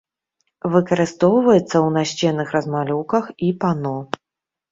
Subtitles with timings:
[0.75, 3.95] Выкарыстоўваецца ў насценных размалёўках і пано.